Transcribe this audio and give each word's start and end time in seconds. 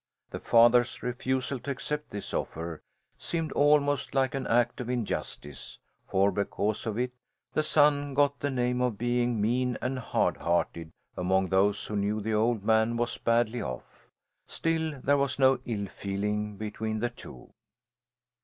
The 0.31 0.39
father's 0.39 1.03
refusal 1.03 1.59
to 1.59 1.69
accept 1.69 2.09
this 2.09 2.33
offer 2.33 2.81
seemed 3.19 3.51
almost 3.51 4.15
like 4.15 4.33
an 4.33 4.47
act 4.47 4.81
of 4.81 4.89
injustice; 4.89 5.77
for 6.09 6.31
because 6.31 6.87
of 6.87 6.97
it 6.97 7.13
the 7.53 7.61
son 7.61 8.15
got 8.15 8.39
the 8.39 8.49
name 8.49 8.81
of 8.81 8.97
being 8.97 9.39
mean 9.39 9.77
and 9.79 9.99
hard 9.99 10.37
hearted 10.37 10.89
among 11.15 11.49
those 11.49 11.85
who 11.85 11.95
knew 11.95 12.19
the 12.19 12.33
old 12.33 12.63
man 12.63 12.97
was 12.97 13.19
badly 13.19 13.61
off. 13.61 14.09
Still, 14.47 14.99
there 15.01 15.17
was 15.19 15.37
no 15.37 15.59
ill 15.67 15.85
feeling 15.85 16.57
between 16.57 16.97
the 16.99 17.11
two. 17.11 17.51